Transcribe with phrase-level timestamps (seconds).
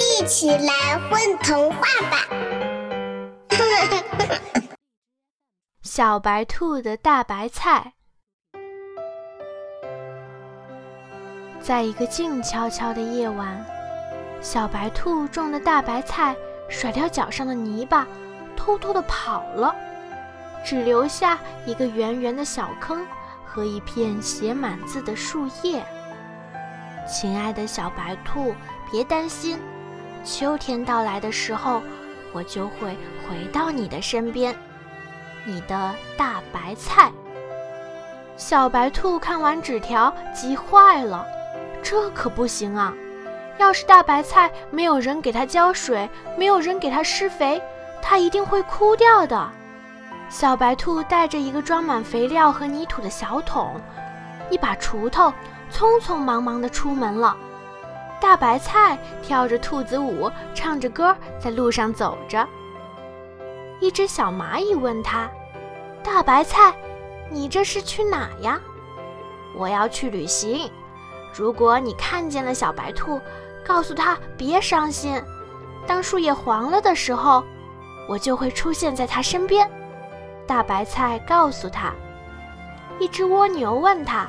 [0.00, 2.26] 一起来混童话吧！
[5.82, 7.92] 小白兔的大白菜，
[11.60, 13.64] 在一个静悄悄的夜晚，
[14.40, 16.34] 小白兔种的大白菜
[16.68, 18.06] 甩掉脚上的泥巴，
[18.56, 19.74] 偷偷的跑了，
[20.64, 23.06] 只留下一个圆圆的小坑
[23.44, 25.84] 和一片写满字的树叶。
[27.06, 28.54] 亲爱的小白兔，
[28.90, 29.58] 别担心，
[30.24, 31.82] 秋天到来的时候，
[32.32, 32.96] 我就会
[33.28, 34.54] 回到你的身边。
[35.44, 37.10] 你的大白菜。
[38.36, 41.26] 小白兔看完纸条，急坏了，
[41.82, 42.92] 这可不行啊！
[43.58, 47.60] 要是大白菜没有人给它浇水，没有人给它施肥，
[48.00, 49.50] 它一定会枯掉的。
[50.28, 53.78] 小白兔带着一个装满肥料和泥土的小桶，
[54.48, 55.32] 一把锄头，
[55.70, 57.36] 匆匆忙忙地出门了。
[58.22, 62.48] 大白菜跳着兔子舞，唱着歌，在路上走着。
[63.80, 65.28] 一只小蚂蚁问他
[66.04, 66.72] ：“大白菜，
[67.28, 68.60] 你这是去哪呀
[69.58, 70.70] ？”“我要去旅行。
[71.34, 73.20] 如果你看见了小白兔，
[73.66, 75.20] 告诉他别伤心。
[75.84, 77.42] 当树叶黄了的时候，
[78.08, 79.68] 我就会出现在他身边。”
[80.46, 81.92] 大白菜告诉他。
[83.00, 84.28] 一只蜗牛问他：“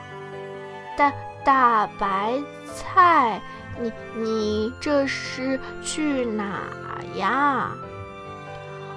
[0.97, 1.13] 大
[1.43, 2.41] 大白
[2.73, 3.39] 菜，
[3.79, 6.69] 你你这是去哪
[7.15, 7.71] 呀？”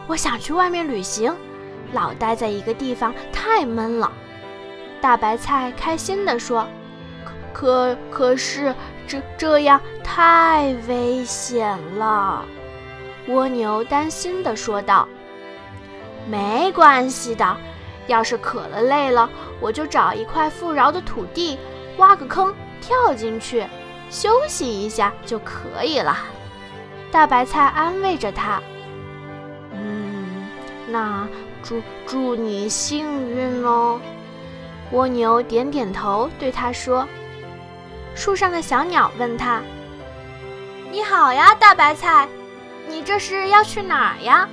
[0.06, 1.34] 我想去外面旅行，
[1.92, 4.12] 老待在一个地方太闷了。
[5.00, 6.66] 大白菜开心地说
[7.22, 8.74] ：“可可可是
[9.06, 12.44] 这这样太危险了。”
[13.28, 15.08] 蜗牛担心地说道
[16.30, 17.56] ：“没关系的，
[18.06, 19.28] 要是渴了累了，
[19.60, 21.58] 我就找一块富饶的土地，
[21.96, 23.66] 挖个坑跳进去，
[24.10, 26.16] 休息一下就可以了。”
[27.12, 28.60] 大白菜安慰着他。
[30.88, 31.26] 那
[31.62, 34.00] 祝祝你幸运哦！
[34.92, 37.06] 蜗牛点点头，对他说
[38.14, 39.60] ：“树上的小鸟问他
[40.92, 42.28] ：‘你好呀，大白菜，
[42.88, 44.48] 你这是要去哪儿呀？’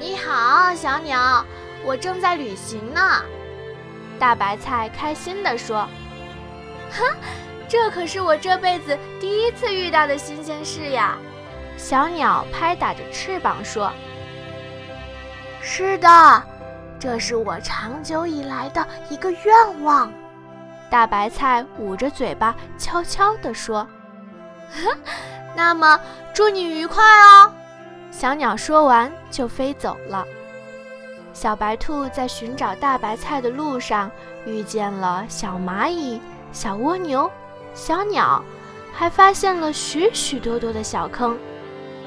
[0.00, 1.44] 你好，小鸟，
[1.84, 3.00] 我正在旅行呢。”
[4.20, 5.88] 大白菜开心地说
[6.90, 7.04] ：“哈，
[7.68, 11.16] 这可是我这辈子第一次遇到的新鲜事呀！”
[11.76, 13.92] 小鸟拍打着翅膀说。
[15.60, 16.42] 是的，
[16.98, 20.10] 这是我长久以来的一个愿望。
[20.90, 23.86] 大白菜捂着嘴巴，悄悄地说
[25.54, 26.00] ：“那么，
[26.32, 27.52] 祝你愉快哦。”
[28.10, 30.24] 小鸟说完就飞走了。
[31.34, 34.10] 小白兔在寻找大白菜的路上，
[34.46, 36.20] 遇见了小蚂蚁、
[36.50, 37.30] 小蜗牛、
[37.78, 38.44] 小鸟，
[38.92, 41.38] 还发现了许许多多的小坑。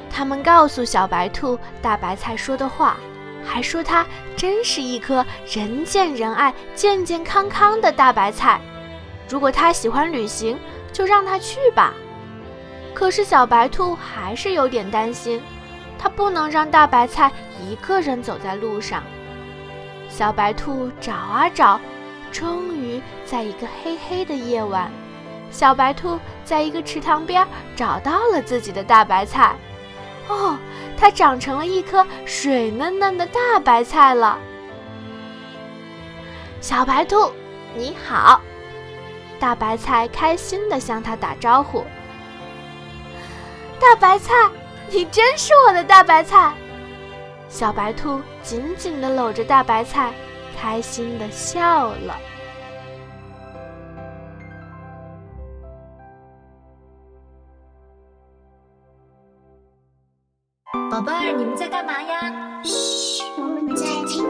[0.09, 2.97] 他们告诉小白兔大白菜说的话。
[3.43, 4.05] 还说它
[4.37, 8.61] 真是一颗人见人爱、健健康康的大白菜。
[9.27, 10.59] 如果它喜欢旅行，
[10.93, 11.91] 就让它去吧。
[12.93, 15.41] 可是小白兔还是有点担心，
[15.97, 19.01] 它不能让大白菜一个人走在路上。
[20.07, 21.79] 小白兔找啊找，
[22.31, 24.91] 终于在一个黑黑的夜晚，
[25.51, 27.45] 小白兔在一个池塘边
[27.75, 29.55] 找到了自己的大白菜。
[30.27, 30.57] 哦。
[30.97, 34.37] 它长成了一颗水嫩嫩的大白菜了。
[36.59, 37.31] 小白兔，
[37.75, 38.39] 你好！
[39.39, 41.83] 大白菜开心地向它打招呼。
[43.79, 44.31] 大白菜，
[44.91, 46.53] 你真是我的大白菜！
[47.49, 50.13] 小白兔紧紧地搂着大白菜，
[50.55, 52.15] 开心地笑了。
[60.91, 62.61] 宝贝儿，你们在干嘛呀？
[62.65, 64.27] 嘘，我们在听